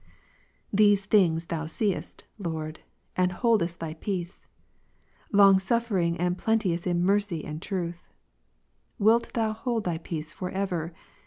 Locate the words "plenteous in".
6.39-7.03